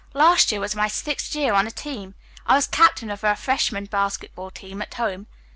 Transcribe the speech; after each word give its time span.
"Last 0.15 0.51
year 0.51 0.59
was 0.59 0.73
my 0.73 0.87
sixth 0.87 1.35
year 1.35 1.53
on 1.53 1.67
a 1.67 1.69
team. 1.69 2.15
I 2.47 2.55
was 2.55 2.65
captain 2.65 3.11
of 3.11 3.23
our 3.23 3.35
freshman 3.35 3.85
basketball 3.85 4.49
team 4.49 4.81
at 4.81 4.95
home. 4.95 5.27